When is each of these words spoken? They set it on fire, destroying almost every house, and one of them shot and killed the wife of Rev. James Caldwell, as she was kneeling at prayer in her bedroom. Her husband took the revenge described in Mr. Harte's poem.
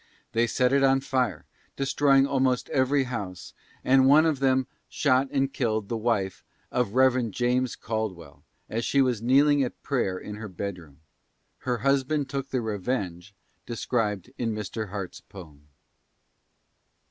They 0.31 0.47
set 0.47 0.73
it 0.73 0.81
on 0.83 1.01
fire, 1.01 1.45
destroying 1.75 2.25
almost 2.25 2.69
every 2.71 3.03
house, 3.03 3.53
and 3.83 4.07
one 4.07 4.25
of 4.25 4.39
them 4.39 4.65
shot 4.89 5.27
and 5.29 5.53
killed 5.53 5.89
the 5.89 5.95
wife 5.95 6.43
of 6.71 6.95
Rev. 6.95 7.29
James 7.29 7.75
Caldwell, 7.75 8.41
as 8.67 8.83
she 8.83 8.99
was 8.99 9.21
kneeling 9.21 9.61
at 9.63 9.83
prayer 9.83 10.17
in 10.17 10.37
her 10.37 10.49
bedroom. 10.49 11.01
Her 11.59 11.77
husband 11.85 12.29
took 12.31 12.49
the 12.49 12.61
revenge 12.61 13.35
described 13.67 14.31
in 14.39 14.55
Mr. 14.55 14.89
Harte's 14.89 15.21
poem. 15.21 15.67